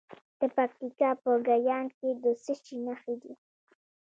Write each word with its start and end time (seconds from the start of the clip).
د 0.39 0.41
پکتیکا 0.55 1.09
په 1.23 1.31
ګیان 1.47 1.85
کې 1.97 2.09
د 2.23 2.25
څه 2.43 2.53
شي 2.63 2.75
نښې 2.85 3.15
دي؟ 3.21 3.33